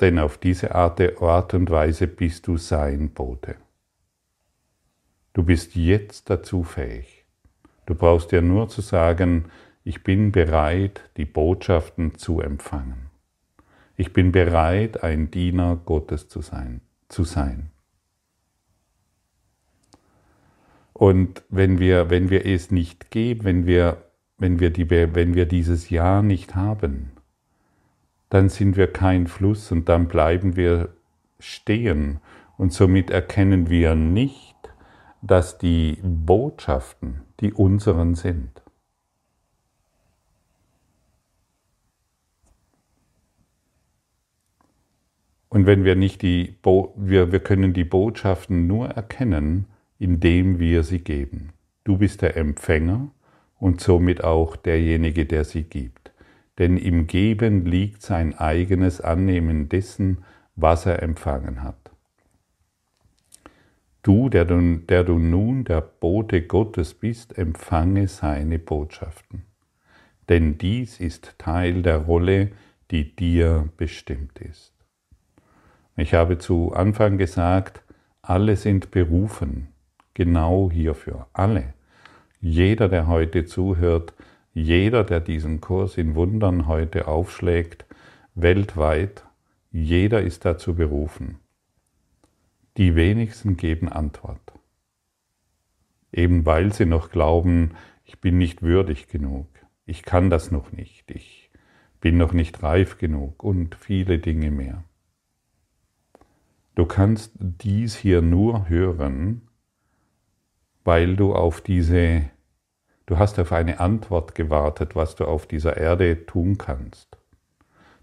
Denn 0.00 0.18
auf 0.18 0.38
diese 0.38 0.74
Art, 0.74 1.54
und 1.54 1.70
Weise 1.70 2.06
bist 2.06 2.46
du 2.46 2.56
sein 2.56 3.10
Bote. 3.10 3.56
Du 5.32 5.42
bist 5.42 5.76
jetzt 5.76 6.30
dazu 6.30 6.64
fähig. 6.64 7.24
Du 7.86 7.94
brauchst 7.94 8.32
dir 8.32 8.42
nur 8.42 8.68
zu 8.68 8.80
sagen, 8.80 9.46
ich 9.84 10.02
bin 10.02 10.32
bereit, 10.32 11.10
die 11.16 11.24
Botschaften 11.24 12.14
zu 12.14 12.40
empfangen. 12.40 13.10
Ich 13.96 14.12
bin 14.12 14.32
bereit, 14.32 15.02
ein 15.02 15.30
Diener 15.30 15.76
Gottes 15.76 16.28
zu 16.28 16.40
sein. 16.40 16.80
Zu 17.08 17.24
sein. 17.24 17.70
Und 21.00 21.44
wenn 21.48 21.78
wir, 21.78 22.10
wenn 22.10 22.28
wir 22.28 22.44
es 22.44 22.70
nicht 22.70 23.10
geben, 23.10 23.44
wenn 23.44 23.64
wir, 23.64 24.04
wenn, 24.36 24.60
wir 24.60 24.68
die, 24.68 24.90
wenn 24.90 25.34
wir 25.34 25.46
dieses 25.46 25.88
Ja 25.88 26.20
nicht 26.20 26.56
haben, 26.56 27.12
dann 28.28 28.50
sind 28.50 28.76
wir 28.76 28.86
kein 28.86 29.26
Fluss 29.26 29.72
und 29.72 29.88
dann 29.88 30.08
bleiben 30.08 30.56
wir 30.56 30.90
stehen 31.38 32.20
und 32.58 32.74
somit 32.74 33.08
erkennen 33.08 33.70
wir 33.70 33.94
nicht, 33.94 34.56
dass 35.22 35.56
die 35.56 35.96
Botschaften 36.02 37.22
die 37.40 37.54
unseren 37.54 38.14
sind. 38.14 38.62
Und 45.48 45.64
wenn 45.64 45.84
wir 45.84 45.96
nicht 45.96 46.20
die, 46.20 46.58
Bo 46.60 46.92
wir, 46.94 47.32
wir 47.32 47.40
können 47.40 47.72
die 47.72 47.84
Botschaften 47.84 48.66
nur 48.66 48.90
erkennen, 48.90 49.69
indem 50.00 50.58
wir 50.58 50.82
sie 50.82 50.98
geben. 50.98 51.50
Du 51.84 51.98
bist 51.98 52.22
der 52.22 52.36
Empfänger 52.36 53.10
und 53.58 53.80
somit 53.80 54.24
auch 54.24 54.56
derjenige, 54.56 55.26
der 55.26 55.44
sie 55.44 55.62
gibt. 55.62 56.10
Denn 56.58 56.76
im 56.76 57.06
Geben 57.06 57.66
liegt 57.66 58.02
sein 58.02 58.36
eigenes 58.36 59.00
Annehmen 59.00 59.68
dessen, 59.68 60.24
was 60.56 60.86
er 60.86 61.02
empfangen 61.02 61.62
hat. 61.62 61.90
Du, 64.02 64.30
der 64.30 64.46
du, 64.46 64.78
der 64.78 65.04
du 65.04 65.18
nun 65.18 65.64
der 65.64 65.82
Bote 65.82 66.42
Gottes 66.42 66.94
bist, 66.94 67.36
empfange 67.36 68.08
seine 68.08 68.58
Botschaften. 68.58 69.42
Denn 70.30 70.56
dies 70.56 70.98
ist 70.98 71.34
Teil 71.36 71.82
der 71.82 71.98
Rolle, 71.98 72.52
die 72.90 73.14
dir 73.14 73.68
bestimmt 73.76 74.38
ist. 74.38 74.72
Ich 75.96 76.14
habe 76.14 76.38
zu 76.38 76.72
Anfang 76.72 77.18
gesagt, 77.18 77.82
alle 78.22 78.56
sind 78.56 78.90
berufen, 78.90 79.68
genau 80.14 80.70
hierfür, 80.70 81.26
alle. 81.32 81.74
Jeder, 82.40 82.88
der 82.88 83.06
heute 83.06 83.44
zuhört, 83.44 84.14
jeder, 84.52 85.04
der 85.04 85.20
diesen 85.20 85.60
Kurs 85.60 85.96
in 85.96 86.14
Wundern 86.14 86.66
heute 86.66 87.06
aufschlägt, 87.06 87.84
weltweit, 88.34 89.24
jeder 89.70 90.22
ist 90.22 90.44
dazu 90.44 90.74
berufen. 90.74 91.38
Die 92.76 92.94
wenigsten 92.94 93.56
geben 93.56 93.88
Antwort. 93.88 94.40
Eben 96.12 96.44
weil 96.46 96.72
sie 96.72 96.86
noch 96.86 97.10
glauben, 97.10 97.72
ich 98.04 98.20
bin 98.20 98.38
nicht 98.38 98.62
würdig 98.62 99.06
genug, 99.06 99.46
ich 99.86 100.02
kann 100.02 100.30
das 100.30 100.50
noch 100.50 100.72
nicht, 100.72 101.10
ich 101.10 101.50
bin 102.00 102.16
noch 102.16 102.32
nicht 102.32 102.62
reif 102.62 102.98
genug 102.98 103.44
und 103.44 103.74
viele 103.76 104.18
Dinge 104.18 104.50
mehr. 104.50 104.82
Du 106.74 106.86
kannst 106.86 107.32
dies 107.38 107.94
hier 107.94 108.22
nur 108.22 108.68
hören, 108.68 109.42
weil 110.84 111.16
du 111.16 111.34
auf 111.34 111.60
diese, 111.60 112.22
du 113.06 113.18
hast 113.18 113.38
auf 113.38 113.52
eine 113.52 113.80
Antwort 113.80 114.34
gewartet, 114.34 114.96
was 114.96 115.16
du 115.16 115.24
auf 115.24 115.46
dieser 115.46 115.76
Erde 115.76 116.26
tun 116.26 116.58
kannst. 116.58 117.18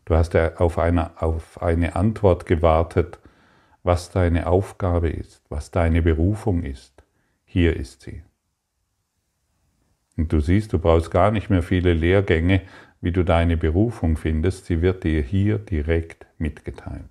Du 0.06 0.16
hast 0.16 0.36
auf 0.36 0.78
eine, 0.78 1.22
auf 1.22 1.62
eine 1.62 1.96
Antwort 1.96 2.46
gewartet, 2.46 3.20
was 3.84 4.10
deine 4.10 4.48
Aufgabe 4.48 5.10
ist, 5.10 5.42
was 5.50 5.72
deine 5.72 6.02
Berufung 6.02 6.64
ist. 6.64 7.04
Hier 7.46 7.76
ist 7.76 8.02
sie. 8.02 8.24
Und 10.18 10.34
du 10.34 10.40
siehst, 10.40 10.74
du 10.74 10.80
brauchst 10.80 11.12
gar 11.12 11.32
nicht 11.32 11.50
mehr 11.50 11.62
viele 11.62 11.94
Lehrgänge, 11.94 12.62
wie 13.02 13.12
du 13.12 13.24
deine 13.24 13.58
Berufung 13.58 14.18
findest, 14.18 14.66
sie 14.66 14.82
wird 14.82 15.04
dir 15.04 15.22
hier 15.22 15.60
direkt 15.60 16.26
mitgeteilt. 16.38 17.04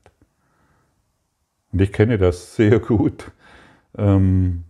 Und 1.72 1.80
ich 1.80 1.92
kenne 1.92 2.18
das 2.18 2.56
sehr 2.56 2.78
gut, 2.80 3.30
ähm, 3.96 4.64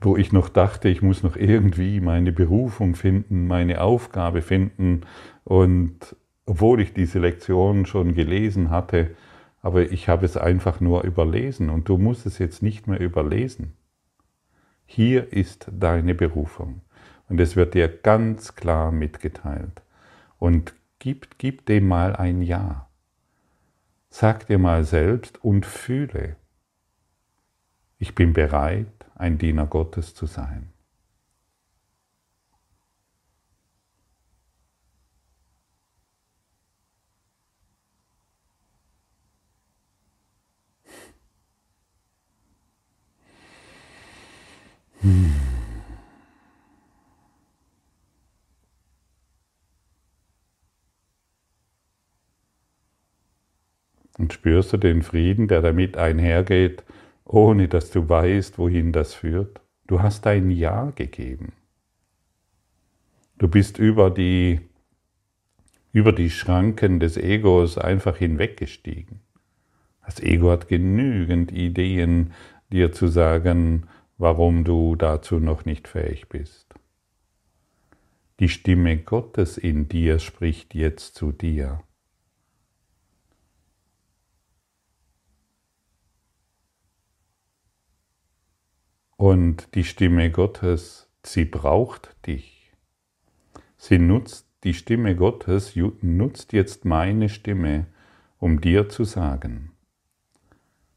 wo 0.00 0.16
ich 0.16 0.32
noch 0.32 0.48
dachte, 0.48 0.88
ich 0.88 1.02
muss 1.02 1.22
noch 1.22 1.36
irgendwie 1.36 2.00
meine 2.00 2.32
Berufung 2.32 2.94
finden, 2.94 3.46
meine 3.46 3.80
Aufgabe 3.80 4.42
finden. 4.42 5.02
Und 5.44 6.16
obwohl 6.46 6.80
ich 6.80 6.94
diese 6.94 7.18
Lektion 7.18 7.86
schon 7.86 8.14
gelesen 8.14 8.70
hatte, 8.70 9.14
aber 9.62 9.92
ich 9.92 10.08
habe 10.08 10.24
es 10.24 10.36
einfach 10.36 10.80
nur 10.80 11.04
überlesen 11.04 11.70
und 11.70 11.88
du 11.88 11.98
musst 11.98 12.26
es 12.26 12.38
jetzt 12.38 12.62
nicht 12.62 12.86
mehr 12.86 13.00
überlesen. 13.00 13.74
Hier 14.86 15.32
ist 15.32 15.70
deine 15.70 16.14
Berufung 16.14 16.80
und 17.28 17.40
es 17.40 17.56
wird 17.56 17.74
dir 17.74 17.88
ganz 17.88 18.56
klar 18.56 18.90
mitgeteilt. 18.90 19.82
Und 20.38 20.74
gib, 20.98 21.38
gib 21.38 21.66
dem 21.66 21.86
mal 21.86 22.16
ein 22.16 22.42
Ja. 22.42 22.88
Sag 24.08 24.48
dir 24.48 24.58
mal 24.58 24.82
selbst 24.82 25.44
und 25.44 25.66
fühle, 25.66 26.36
ich 27.98 28.14
bin 28.14 28.32
bereit, 28.32 28.99
ein 29.20 29.36
Diener 29.36 29.66
Gottes 29.66 30.14
zu 30.14 30.24
sein. 30.24 30.72
Hm. 45.02 45.32
Und 54.18 54.32
spürst 54.32 54.72
du 54.72 54.76
den 54.78 55.02
Frieden, 55.02 55.48
der 55.48 55.62
damit 55.62 55.96
einhergeht, 55.96 56.84
ohne 57.32 57.68
dass 57.68 57.90
du 57.90 58.08
weißt, 58.08 58.58
wohin 58.58 58.92
das 58.92 59.14
führt? 59.14 59.60
Du 59.86 60.02
hast 60.02 60.26
ein 60.26 60.50
Ja 60.50 60.90
gegeben. 60.90 61.52
Du 63.38 63.46
bist 63.46 63.78
über 63.78 64.10
die, 64.10 64.60
über 65.92 66.12
die 66.12 66.30
Schranken 66.30 66.98
des 66.98 67.16
Egos 67.16 67.78
einfach 67.78 68.16
hinweggestiegen. 68.16 69.20
Das 70.04 70.18
Ego 70.20 70.50
hat 70.50 70.66
genügend 70.66 71.52
Ideen, 71.52 72.32
dir 72.72 72.92
zu 72.92 73.06
sagen, 73.06 73.86
warum 74.18 74.64
du 74.64 74.96
dazu 74.96 75.38
noch 75.38 75.64
nicht 75.64 75.86
fähig 75.86 76.28
bist. 76.28 76.74
Die 78.40 78.48
Stimme 78.48 78.96
Gottes 78.98 79.56
in 79.56 79.88
dir 79.88 80.18
spricht 80.18 80.74
jetzt 80.74 81.14
zu 81.14 81.30
dir. 81.30 81.80
Und 89.20 89.74
die 89.74 89.84
Stimme 89.84 90.30
Gottes, 90.30 91.06
sie 91.22 91.44
braucht 91.44 92.16
dich. 92.26 92.72
Sie 93.76 93.98
nutzt, 93.98 94.48
die 94.64 94.72
Stimme 94.72 95.14
Gottes 95.14 95.74
nutzt 96.00 96.54
jetzt 96.54 96.86
meine 96.86 97.28
Stimme, 97.28 97.84
um 98.38 98.62
dir 98.62 98.88
zu 98.88 99.04
sagen, 99.04 99.72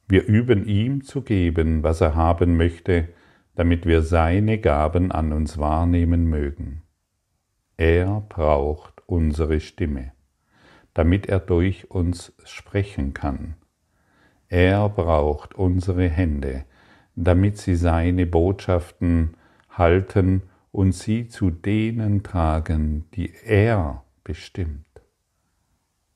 wir 0.07 0.25
üben 0.25 0.65
ihm 0.65 1.03
zu 1.03 1.21
geben, 1.21 1.83
was 1.83 1.99
er 1.99 2.15
haben 2.15 2.55
möchte, 2.55 3.09
damit 3.55 3.85
wir 3.85 4.01
seine 4.01 4.57
Gaben 4.57 5.11
an 5.11 5.33
uns 5.33 5.57
wahrnehmen 5.57 6.23
mögen. 6.23 6.83
Er 7.75 8.23
braucht 8.29 9.03
unsere 9.05 9.59
Stimme, 9.59 10.13
damit 10.93 11.27
er 11.27 11.41
durch 11.41 11.91
uns 11.91 12.31
sprechen 12.45 13.13
kann. 13.13 13.55
Er 14.47 14.87
braucht 14.87 15.55
unsere 15.55 16.07
Hände, 16.07 16.63
damit 17.15 17.57
sie 17.57 17.75
seine 17.75 18.25
Botschaften 18.25 19.35
halten 19.69 20.43
und 20.71 20.93
sie 20.93 21.27
zu 21.27 21.49
denen 21.51 22.23
tragen, 22.23 23.05
die 23.13 23.33
er 23.45 24.03
bestimmt. 24.23 24.85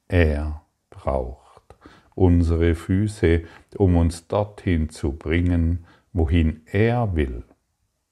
Er 0.07 0.61
braucht 0.89 1.75
unsere 2.15 2.73
Füße, 2.73 3.43
um 3.75 3.97
uns 3.97 4.27
dorthin 4.27 4.89
zu 4.89 5.11
bringen, 5.11 5.85
wohin 6.13 6.61
er 6.65 7.15
will, 7.15 7.43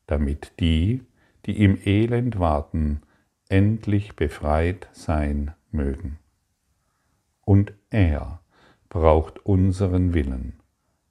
damit 0.06 0.54
die, 0.60 1.02
die 1.46 1.64
im 1.64 1.80
Elend 1.84 2.38
warten, 2.38 3.02
endlich 3.50 4.16
befreit 4.16 4.90
sein 4.92 5.54
mögen. 5.72 6.20
Und 7.42 7.74
er 7.90 8.42
braucht 8.90 9.46
unseren 9.46 10.14
Willen, 10.14 10.54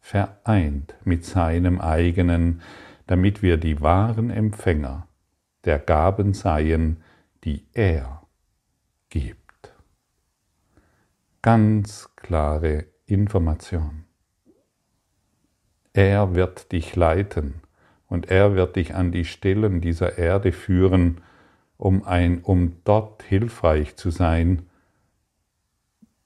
vereint 0.05 0.95
mit 1.05 1.25
seinem 1.25 1.81
eigenen, 1.81 2.61
damit 3.07 3.43
wir 3.43 3.57
die 3.57 3.81
wahren 3.81 4.31
Empfänger 4.31 5.09
der 5.64 5.79
Gaben 5.79 6.35
seien, 6.35 7.03
die 7.43 7.67
er 7.73 8.23
gibt 9.09 9.45
ganz 11.45 12.09
klare 12.17 12.87
Information. 13.05 14.05
Er 15.93 16.35
wird 16.35 16.73
dich 16.73 16.97
leiten 16.97 17.61
und 18.09 18.31
er 18.31 18.55
wird 18.55 18.77
dich 18.77 18.95
an 18.95 19.12
die 19.12 19.27
Stellen 19.27 19.83
dieser 19.83 20.17
Erde 20.17 20.53
führen, 20.53 21.21
um, 21.77 22.03
ein, 22.03 22.40
um 22.43 22.77
dort 22.85 23.25
hilfreich 23.25 23.95
zu 23.97 24.11
sein, 24.11 24.71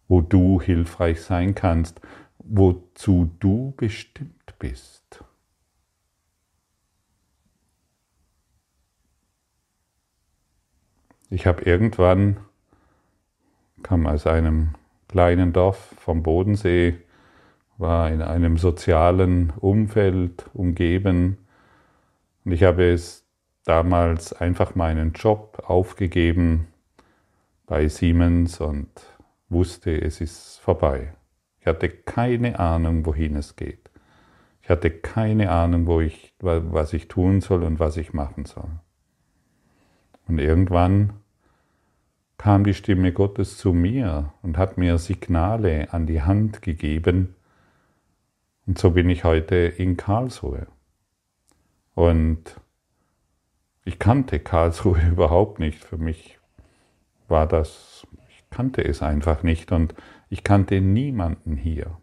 wo 0.07 0.21
du 0.21 0.61
hilfreich 0.61 1.21
sein 1.21 1.57
kannst, 1.57 2.01
wozu 2.49 3.31
du 3.39 3.75
bestimmt 3.77 4.55
bist. 4.59 5.25
Ich 11.31 11.47
habe 11.47 11.63
irgendwann, 11.63 12.39
kam 13.83 14.07
aus 14.07 14.27
einem 14.27 14.75
kleinen 15.09 15.53
Dorf 15.53 15.95
vom 15.99 16.23
Bodensee, 16.23 16.99
war 17.77 18.11
in 18.11 18.23
einem 18.23 18.57
sozialen 18.57 19.51
Umfeld 19.51 20.47
umgeben 20.55 21.39
und 22.45 22.53
ich 22.53 22.63
habe 22.63 22.91
es 22.91 23.27
damals 23.65 24.33
einfach 24.33 24.75
meinen 24.75 25.13
Job 25.13 25.63
aufgegeben 25.67 26.69
bei 27.67 27.89
Siemens 27.89 28.61
und 28.61 28.89
wusste, 29.51 30.01
es 30.01 30.23
ist 30.23 30.59
vorbei. 30.61 31.13
Hatte 31.69 31.89
keine 31.89 32.59
Ahnung, 32.59 33.07
wohin 33.07 33.37
es 33.37 33.57
geht. 33.57 33.91
Ich 34.63 34.71
hatte 34.71 34.91
keine 34.91 35.51
Ahnung, 35.51 35.87
wo 35.87 36.01
ich, 36.01 36.35
was 36.41 36.93
ich 36.93 37.09
tun 37.09 37.41
soll 37.41 37.63
und 37.63 37.81
was 37.81 37.97
ich 37.97 38.13
machen 38.13 38.45
soll. 38.45 38.69
Und 40.27 40.39
irgendwann 40.39 41.15
kam 42.37 42.65
die 42.65 42.75
Stimme 42.75 43.13
Gottes 43.13 43.57
zu 43.57 43.73
mir 43.73 44.33
und 44.43 44.59
hat 44.59 44.79
mir 44.79 44.99
Signale 44.99 45.93
an 45.93 46.07
die 46.07 46.23
Hand 46.23 46.63
gegeben. 46.63 47.35
Und 48.67 48.79
so 48.79 48.91
bin 48.91 49.09
ich 49.09 49.25
heute 49.25 49.57
in 49.57 49.97
Karlsruhe. 49.97 50.67
Und 51.95 52.61
ich 53.85 53.99
kannte 53.99 54.39
Karlsruhe 54.39 55.01
überhaupt 55.11 55.59
nicht. 55.59 55.83
Für 55.83 55.97
mich 55.97 56.39
war 57.27 57.47
das, 57.47 58.07
ich 58.29 58.45
kannte 58.51 58.85
es 58.85 59.03
einfach 59.03 59.43
nicht 59.43 59.73
und 59.73 59.95
ich 60.29 60.45
kannte 60.45 60.81
niemanden 60.81 61.57
hier. 61.57 61.99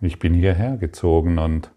Ich 0.00 0.18
bin 0.18 0.34
hierher 0.34 0.76
gezogen 0.76 1.38
und, 1.38 1.70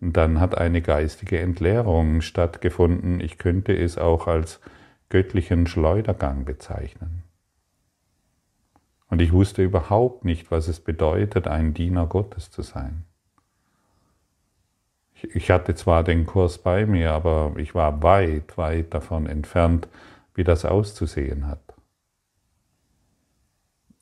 dann 0.00 0.38
hat 0.38 0.58
eine 0.58 0.82
geistige 0.82 1.40
Entleerung 1.40 2.20
stattgefunden. 2.20 3.20
Ich 3.20 3.38
könnte 3.38 3.74
es 3.74 3.96
auch 3.96 4.26
als 4.26 4.60
göttlichen 5.08 5.66
Schleudergang 5.66 6.44
bezeichnen. 6.44 7.22
Und 9.08 9.22
ich 9.22 9.32
wusste 9.32 9.62
überhaupt 9.62 10.24
nicht, 10.24 10.50
was 10.50 10.68
es 10.68 10.80
bedeutet, 10.80 11.46
ein 11.48 11.72
Diener 11.72 12.06
Gottes 12.06 12.50
zu 12.50 12.62
sein. 12.62 13.04
Ich 15.32 15.50
hatte 15.50 15.74
zwar 15.74 16.04
den 16.04 16.26
Kurs 16.26 16.58
bei 16.58 16.84
mir, 16.84 17.12
aber 17.12 17.54
ich 17.56 17.74
war 17.74 18.02
weit, 18.02 18.58
weit 18.58 18.92
davon 18.92 19.26
entfernt, 19.26 19.88
wie 20.34 20.44
das 20.44 20.64
auszusehen 20.64 21.46
hat. 21.46 21.73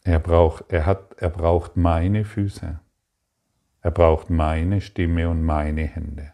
Er 0.05 0.19
braucht, 0.19 0.65
er 0.69 0.87
hat, 0.87 1.15
er 1.19 1.31
braucht 1.31 1.77
meine 1.77 2.25
Füße. 2.25 2.81
Er 3.81 3.91
braucht 3.91 4.31
meine 4.31 4.81
Stimme 4.81 5.29
und 5.29 5.43
meine 5.43 5.83
Hände. 5.83 6.33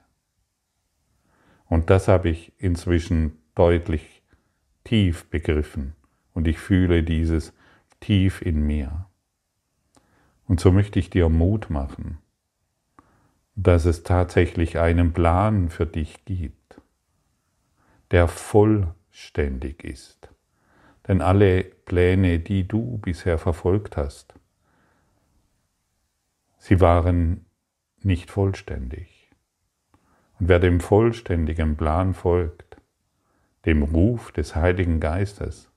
Und 1.66 1.90
das 1.90 2.08
habe 2.08 2.30
ich 2.30 2.52
inzwischen 2.58 3.38
deutlich 3.54 4.22
tief 4.84 5.28
begriffen 5.28 5.94
und 6.32 6.48
ich 6.48 6.58
fühle 6.58 7.02
dieses 7.02 7.52
tief 8.00 8.40
in 8.42 8.62
mir. 8.62 9.06
Und 10.46 10.60
so 10.60 10.72
möchte 10.72 10.98
ich 10.98 11.10
dir 11.10 11.28
Mut 11.28 11.68
machen, 11.68 12.18
dass 13.54 13.84
es 13.84 14.02
tatsächlich 14.02 14.78
einen 14.78 15.12
Plan 15.12 15.68
für 15.68 15.84
dich 15.84 16.24
gibt, 16.24 16.80
der 18.12 18.28
vollständig 18.28 19.84
ist. 19.84 20.30
Denn 21.08 21.22
alle 21.22 21.64
Pläne, 21.64 22.38
die 22.38 22.68
du 22.68 22.98
bisher 22.98 23.38
verfolgt 23.38 23.96
hast, 23.96 24.34
sie 26.58 26.80
waren 26.80 27.46
nicht 28.02 28.30
vollständig. 28.30 29.30
Und 30.38 30.48
wer 30.48 30.60
dem 30.60 30.80
vollständigen 30.80 31.76
Plan 31.76 32.12
folgt, 32.14 32.76
dem 33.64 33.82
Ruf 33.82 34.30
des 34.32 34.54
Heiligen 34.54 35.00
Geistes, 35.00 35.70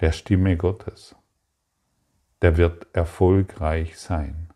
der 0.00 0.12
Stimme 0.12 0.58
Gottes, 0.58 1.16
der 2.42 2.58
wird 2.58 2.86
erfolgreich 2.92 3.98
sein. 3.98 4.50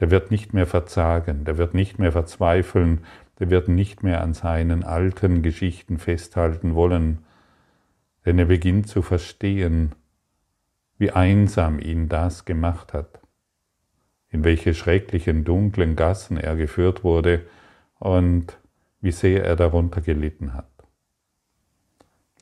Der 0.00 0.10
wird 0.10 0.32
nicht 0.32 0.52
mehr 0.52 0.66
verzagen, 0.66 1.44
der 1.44 1.56
wird 1.56 1.72
nicht 1.74 2.00
mehr 2.00 2.10
verzweifeln, 2.10 3.04
der 3.38 3.50
wird 3.50 3.68
nicht 3.68 4.02
mehr 4.02 4.20
an 4.20 4.34
seinen 4.34 4.82
alten 4.82 5.42
Geschichten 5.42 5.98
festhalten 5.98 6.74
wollen, 6.74 7.24
denn 8.24 8.38
er 8.38 8.46
beginnt 8.46 8.88
zu 8.88 9.02
verstehen, 9.02 9.94
wie 10.98 11.10
einsam 11.10 11.78
ihn 11.78 12.08
das 12.08 12.44
gemacht 12.44 12.92
hat, 12.92 13.20
in 14.28 14.44
welche 14.44 14.74
schrecklichen 14.74 15.44
dunklen 15.44 15.96
Gassen 15.96 16.36
er 16.36 16.56
geführt 16.56 17.02
wurde 17.04 17.46
und 17.98 18.58
wie 19.00 19.12
sehr 19.12 19.44
er 19.44 19.56
darunter 19.56 20.00
gelitten 20.00 20.54
hat. 20.54 20.70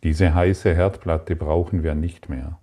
Diese 0.02 0.34
heiße 0.34 0.74
Herdplatte 0.74 1.36
brauchen 1.36 1.82
wir 1.82 1.94
nicht 1.94 2.28
mehr. 2.28 2.58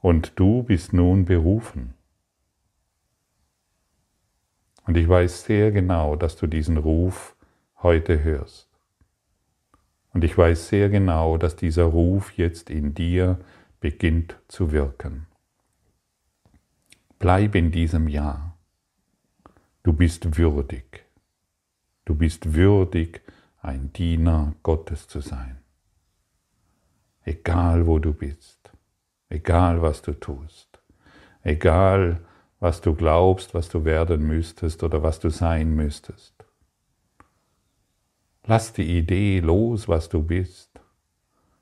Und 0.00 0.38
du 0.38 0.62
bist 0.62 0.92
nun 0.92 1.24
berufen. 1.24 1.94
Und 4.86 4.96
ich 4.96 5.08
weiß 5.08 5.44
sehr 5.44 5.72
genau, 5.72 6.16
dass 6.16 6.36
du 6.36 6.46
diesen 6.46 6.78
Ruf 6.78 7.36
heute 7.82 8.22
hörst. 8.22 8.67
Und 10.12 10.24
ich 10.24 10.36
weiß 10.36 10.68
sehr 10.68 10.88
genau, 10.88 11.36
dass 11.36 11.56
dieser 11.56 11.84
Ruf 11.84 12.32
jetzt 12.32 12.70
in 12.70 12.94
dir 12.94 13.38
beginnt 13.80 14.36
zu 14.48 14.72
wirken. 14.72 15.26
Bleib 17.18 17.54
in 17.54 17.70
diesem 17.70 18.08
Ja. 18.08 18.56
Du 19.82 19.92
bist 19.92 20.38
würdig. 20.38 21.04
Du 22.04 22.14
bist 22.14 22.54
würdig, 22.54 23.22
ein 23.60 23.92
Diener 23.92 24.54
Gottes 24.62 25.08
zu 25.08 25.20
sein. 25.20 25.58
Egal 27.24 27.86
wo 27.86 27.98
du 27.98 28.14
bist, 28.14 28.70
egal 29.28 29.82
was 29.82 30.00
du 30.00 30.12
tust, 30.12 30.80
egal 31.42 32.20
was 32.60 32.80
du 32.80 32.94
glaubst, 32.94 33.54
was 33.54 33.68
du 33.68 33.84
werden 33.84 34.26
müsstest 34.26 34.82
oder 34.82 35.02
was 35.02 35.20
du 35.20 35.28
sein 35.28 35.74
müsstest. 35.74 36.47
Lass 38.48 38.72
die 38.72 38.96
Idee 38.96 39.40
los, 39.40 39.88
was 39.88 40.08
du 40.08 40.22
bist 40.22 40.80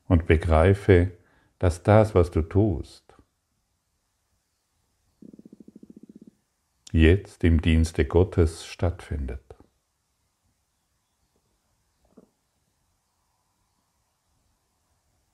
und 0.06 0.26
begreife, 0.26 1.10
dass 1.58 1.82
das, 1.82 2.14
was 2.14 2.30
du 2.30 2.42
tust, 2.42 3.12
jetzt 6.92 7.42
im 7.42 7.60
Dienste 7.60 8.04
Gottes 8.04 8.64
stattfindet. 8.64 9.42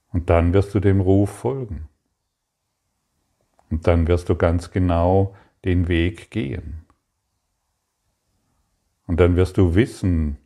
Und 0.08 0.30
dann 0.30 0.54
wirst 0.54 0.74
du 0.74 0.80
dem 0.80 1.02
Ruf 1.02 1.28
folgen. 1.28 1.90
Und 3.68 3.86
dann 3.86 4.08
wirst 4.08 4.30
du 4.30 4.36
ganz 4.36 4.70
genau 4.70 5.36
den 5.66 5.88
Weg 5.88 6.30
gehen. 6.30 6.86
Und 9.06 9.20
dann 9.20 9.36
wirst 9.36 9.58
du 9.58 9.74
wissen, 9.74 10.38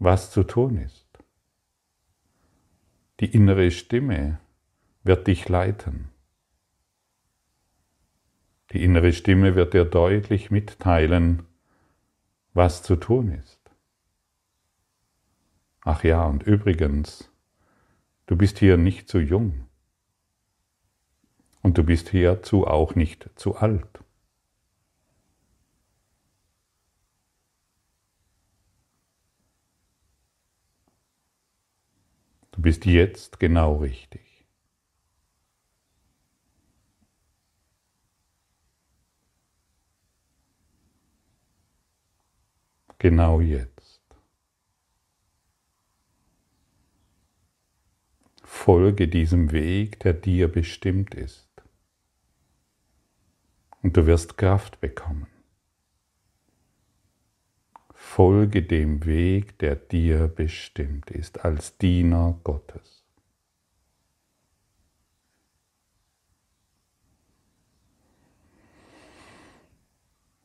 was 0.00 0.30
zu 0.30 0.42
tun 0.44 0.78
ist. 0.78 1.06
Die 3.20 3.30
innere 3.30 3.70
Stimme 3.70 4.40
wird 5.02 5.26
dich 5.26 5.46
leiten. 5.48 6.08
Die 8.72 8.82
innere 8.82 9.12
Stimme 9.12 9.54
wird 9.56 9.74
dir 9.74 9.84
deutlich 9.84 10.50
mitteilen, 10.50 11.42
was 12.54 12.82
zu 12.82 12.96
tun 12.96 13.30
ist. 13.32 13.60
Ach 15.82 16.02
ja, 16.02 16.24
und 16.24 16.44
übrigens, 16.44 17.30
du 18.26 18.36
bist 18.36 18.58
hier 18.58 18.78
nicht 18.78 19.06
zu 19.06 19.18
jung. 19.18 19.66
Und 21.60 21.76
du 21.76 21.84
bist 21.84 22.08
hierzu 22.08 22.66
auch 22.66 22.94
nicht 22.94 23.28
zu 23.34 23.56
alt. 23.56 24.00
Du 32.60 32.64
bist 32.64 32.84
jetzt 32.84 33.40
genau 33.40 33.76
richtig. 33.76 34.46
Genau 42.98 43.40
jetzt. 43.40 44.02
Folge 48.44 49.08
diesem 49.08 49.52
Weg, 49.52 50.00
der 50.00 50.12
dir 50.12 50.52
bestimmt 50.52 51.14
ist. 51.14 51.48
Und 53.82 53.96
du 53.96 54.04
wirst 54.04 54.36
Kraft 54.36 54.82
bekommen. 54.82 55.29
Folge 58.12 58.64
dem 58.64 59.06
Weg, 59.06 59.56
der 59.58 59.76
dir 59.76 60.26
bestimmt 60.26 61.12
ist, 61.12 61.44
als 61.44 61.78
Diener 61.78 62.40
Gottes. 62.42 63.04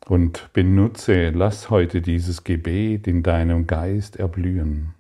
Und 0.06 0.54
benutze, 0.54 1.32
lass 1.32 1.72
heute 1.72 2.04
dieses 2.04 2.44
Gebet 2.44 3.08
in 3.08 3.24
deinem 3.24 3.66
Geist 3.66 4.18
erblühen. 4.18 4.94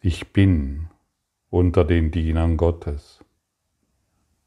Ich 0.00 0.32
bin 0.32 0.88
unter 1.50 1.84
den 1.84 2.10
Dienern 2.10 2.56
Gottes 2.56 3.22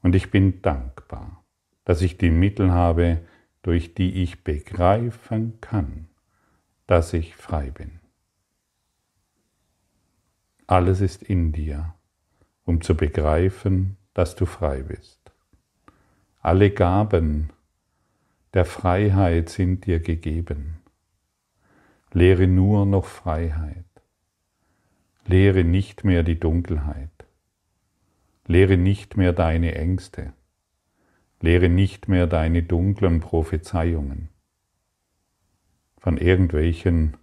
und 0.01 0.15
ich 0.15 0.31
bin 0.31 0.63
dankbar, 0.63 1.45
dass 1.85 2.01
ich 2.01 2.17
die 2.17 2.31
Mittel 2.31 2.71
habe, 2.71 3.21
durch 3.67 3.93
die 3.93 4.23
ich 4.23 4.45
begreifen 4.45 5.59
kann, 5.59 6.07
dass 6.85 7.11
ich 7.11 7.35
frei 7.35 7.69
bin. 7.69 7.99
Alles 10.67 11.01
ist 11.01 11.21
in 11.21 11.51
dir, 11.51 11.93
um 12.63 12.79
zu 12.79 12.95
begreifen, 12.95 13.97
dass 14.13 14.37
du 14.37 14.45
frei 14.45 14.83
bist. 14.83 15.19
Alle 16.39 16.71
Gaben 16.71 17.49
der 18.53 18.63
Freiheit 18.63 19.49
sind 19.49 19.85
dir 19.85 19.99
gegeben. 19.99 20.77
Lehre 22.13 22.47
nur 22.47 22.85
noch 22.85 23.05
Freiheit. 23.05 23.83
Lehre 25.25 25.65
nicht 25.65 26.05
mehr 26.05 26.23
die 26.23 26.39
Dunkelheit. 26.39 27.25
Lehre 28.45 28.77
nicht 28.77 29.17
mehr 29.17 29.33
deine 29.33 29.75
Ängste. 29.75 30.31
Lehre 31.39 31.69
nicht 31.69 32.07
mehr 32.07 32.27
deine 32.27 32.63
dunklen 32.63 33.19
Prophezeiungen 33.19 34.29
von 35.97 36.17
irgendwelchen 36.17 37.17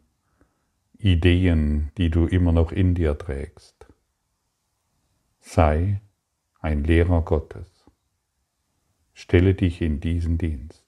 Ideen, 0.98 1.90
die 1.98 2.10
du 2.10 2.26
immer 2.26 2.52
noch 2.52 2.72
in 2.72 2.94
dir 2.94 3.16
trägst. 3.18 3.86
Sei 5.40 6.00
ein 6.60 6.84
Lehrer 6.84 7.22
Gottes. 7.22 7.68
Stelle 9.12 9.54
dich 9.54 9.82
in 9.82 10.00
diesen 10.00 10.38
Dienst. 10.38 10.84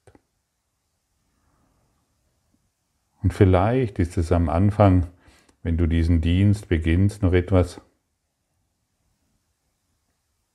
Und 3.23 3.35
vielleicht 3.35 3.99
ist 3.99 4.17
es 4.17 4.31
am 4.33 4.49
Anfang, 4.49 5.07
wenn 5.63 5.77
du 5.77 5.87
diesen 5.87 6.21
Dienst 6.21 6.69
beginnst, 6.69 7.23
noch 7.23 7.33
etwas, 7.33 7.81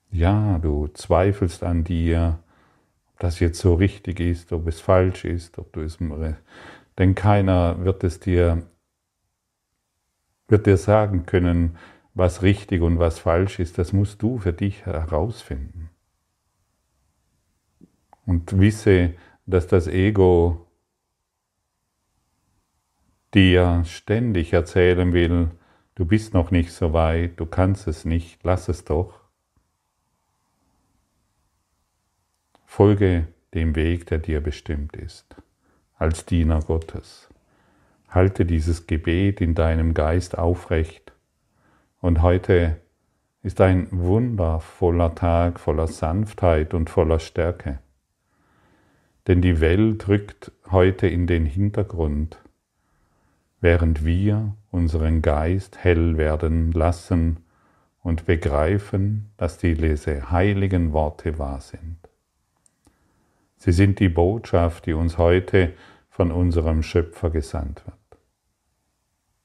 ja, 0.09 0.57
du 0.59 0.87
zweifelst 0.87 1.63
an 1.63 1.83
dir, 1.83 2.41
das 3.21 3.39
jetzt 3.39 3.59
so 3.59 3.75
richtig 3.75 4.19
ist, 4.19 4.51
ob 4.51 4.67
es 4.67 4.81
falsch 4.81 5.25
ist, 5.25 5.59
ob 5.59 5.71
du 5.73 5.81
es, 5.81 5.99
denn 6.97 7.13
keiner 7.13 7.83
wird 7.85 8.03
es 8.03 8.19
dir, 8.19 8.63
wird 10.47 10.65
dir 10.65 10.77
sagen 10.77 11.27
können, 11.27 11.77
was 12.15 12.41
richtig 12.41 12.81
und 12.81 12.97
was 12.97 13.19
falsch 13.19 13.59
ist, 13.59 13.77
das 13.77 13.93
musst 13.93 14.23
du 14.23 14.39
für 14.39 14.53
dich 14.53 14.87
herausfinden. 14.87 15.91
Und 18.25 18.59
wisse, 18.59 19.13
dass 19.45 19.67
das 19.67 19.87
Ego 19.87 20.67
dir 23.35 23.83
ständig 23.85 24.51
erzählen 24.51 25.13
will, 25.13 25.51
du 25.93 26.05
bist 26.05 26.33
noch 26.33 26.49
nicht 26.49 26.71
so 26.71 26.91
weit, 26.91 27.39
du 27.39 27.45
kannst 27.45 27.87
es 27.87 28.03
nicht, 28.03 28.43
lass 28.43 28.67
es 28.67 28.83
doch. 28.83 29.20
Folge 32.73 33.27
dem 33.53 33.75
Weg, 33.75 34.05
der 34.05 34.19
dir 34.19 34.39
bestimmt 34.39 34.95
ist, 34.95 35.35
als 35.97 36.25
Diener 36.25 36.61
Gottes. 36.61 37.27
Halte 38.07 38.45
dieses 38.45 38.87
Gebet 38.87 39.41
in 39.41 39.55
deinem 39.55 39.93
Geist 39.93 40.37
aufrecht. 40.37 41.11
Und 41.99 42.21
heute 42.21 42.77
ist 43.43 43.59
ein 43.59 43.89
wundervoller 43.91 45.13
Tag 45.15 45.59
voller 45.59 45.87
Sanftheit 45.87 46.73
und 46.73 46.89
voller 46.89 47.19
Stärke. 47.19 47.79
Denn 49.27 49.41
die 49.41 49.59
Welt 49.59 50.07
rückt 50.07 50.53
heute 50.71 51.07
in 51.07 51.27
den 51.27 51.45
Hintergrund, 51.45 52.39
während 53.59 54.05
wir 54.05 54.55
unseren 54.71 55.21
Geist 55.21 55.77
hell 55.83 56.15
werden 56.15 56.71
lassen 56.71 57.43
und 58.01 58.25
begreifen, 58.25 59.29
dass 59.35 59.57
diese 59.57 60.31
heiligen 60.31 60.93
Worte 60.93 61.37
wahr 61.37 61.59
sind. 61.59 62.00
Sie 63.63 63.73
sind 63.73 63.99
die 63.99 64.09
Botschaft, 64.09 64.87
die 64.87 64.93
uns 64.93 65.19
heute 65.19 65.73
von 66.09 66.31
unserem 66.31 66.81
Schöpfer 66.81 67.29
gesandt 67.29 67.85
wird. 67.85 67.95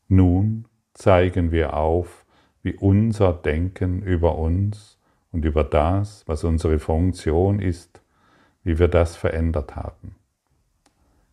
Nun 0.08 0.64
zeigen 0.94 1.52
wir 1.52 1.76
auf, 1.76 2.24
wie 2.62 2.72
unser 2.72 3.34
Denken 3.34 4.00
über 4.00 4.38
uns 4.38 4.98
und 5.32 5.44
über 5.44 5.64
das, 5.64 6.26
was 6.26 6.44
unsere 6.44 6.78
Funktion 6.78 7.58
ist, 7.58 8.00
wie 8.64 8.78
wir 8.78 8.88
das 8.88 9.16
verändert 9.16 9.76
haben. 9.76 10.14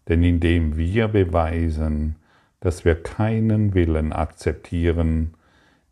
Denn 0.10 0.22
indem 0.22 0.76
wir 0.76 1.08
beweisen, 1.08 2.18
dass 2.60 2.84
wir 2.84 3.02
keinen 3.02 3.74
Willen 3.74 4.12
akzeptieren, 4.12 5.36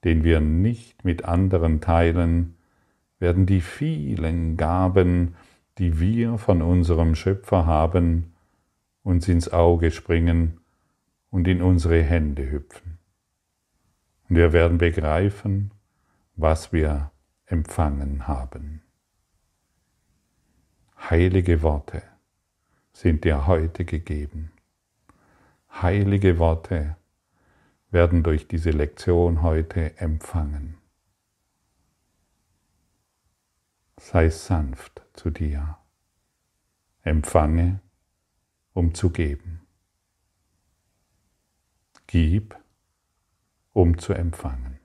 den 0.04 0.26
wir 0.26 0.42
nicht 0.42 1.06
mit 1.06 1.24
anderen 1.24 1.80
teilen, 1.80 2.56
werden 3.18 3.46
die 3.46 3.62
vielen 3.62 4.58
Gaben, 4.58 5.36
die 5.82 6.00
wir 6.00 6.38
von 6.38 6.62
unserem 6.62 7.16
Schöpfer 7.16 7.66
haben, 7.66 8.36
uns 9.02 9.28
ins 9.28 9.52
Auge 9.52 9.90
springen 9.90 10.60
und 11.32 11.48
in 11.48 11.64
unsere 11.64 12.04
Hände 12.04 12.52
hüpfen. 12.52 13.00
Und 14.30 14.36
wir 14.36 14.54
werden 14.54 14.78
begreifen, 14.78 15.72
was 16.36 16.72
wir 16.72 17.10
empfangen 17.48 18.28
haben. 18.28 18.84
Heilige 21.10 21.64
Worte 21.64 22.04
sind 22.94 23.24
dir 23.24 23.48
heute 23.48 23.84
gegeben. 23.84 24.52
Heilige 25.82 26.38
Worte 26.38 26.96
werden 27.90 28.22
durch 28.22 28.48
diese 28.48 28.70
Lektion 28.70 29.42
heute 29.42 29.98
empfangen. 29.98 30.81
Sei 34.04 34.30
sanft 34.30 35.04
zu 35.14 35.30
dir. 35.30 35.78
Empfange, 37.04 37.82
um 38.74 38.96
zu 38.96 39.12
geben. 39.12 39.62
Gib, 42.08 42.58
um 43.74 44.00
zu 44.00 44.14
empfangen. 44.14 44.81